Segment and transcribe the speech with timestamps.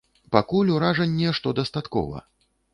[0.35, 2.27] Пакуль ўражанне, што дастаткова.